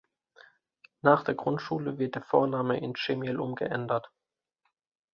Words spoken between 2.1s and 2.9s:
der Vorname